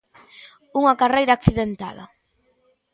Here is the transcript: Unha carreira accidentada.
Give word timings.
Unha 0.79 0.97
carreira 1.01 1.33
accidentada. 1.37 2.05